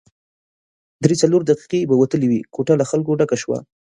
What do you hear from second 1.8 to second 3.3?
به وتلې وې، کوټه له خلکو